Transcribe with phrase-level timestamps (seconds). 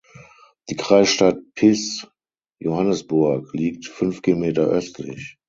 [0.71, 2.07] Die Kreisstadt Pisz
[2.57, 5.37] "(Johannisburg)" liegt fünf Kilometer östlich.